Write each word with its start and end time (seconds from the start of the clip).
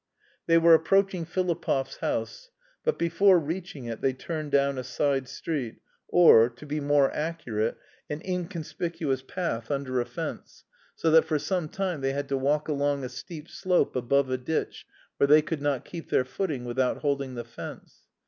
They 0.47 0.57
were 0.57 0.73
approaching 0.73 1.25
Filipov's 1.27 1.97
house, 1.97 2.49
but 2.83 2.97
before 2.97 3.37
reaching 3.37 3.85
it 3.85 4.01
they 4.01 4.13
turned 4.13 4.51
down 4.51 4.79
a 4.79 4.83
side 4.83 5.27
street, 5.29 5.75
or, 6.07 6.49
to 6.49 6.65
be 6.65 6.79
more 6.79 7.11
accurate, 7.13 7.77
an 8.09 8.19
inconspicuous 8.25 9.21
path 9.21 9.69
under 9.69 10.01
a 10.01 10.05
fence, 10.07 10.63
so 10.95 11.11
that 11.11 11.25
for 11.25 11.37
some 11.37 11.69
time 11.69 12.01
they 12.01 12.13
had 12.13 12.29
to 12.29 12.37
walk 12.39 12.67
along 12.67 13.03
a 13.03 13.09
steep 13.09 13.47
slope 13.47 13.95
above 13.95 14.31
a 14.31 14.39
ditch 14.39 14.87
where 15.17 15.27
they 15.27 15.43
could 15.43 15.61
not 15.61 15.85
keep 15.85 16.09
their 16.09 16.25
footing 16.25 16.65
without 16.65 17.01
holding 17.01 17.35
the 17.35 17.45
fence. 17.45 18.01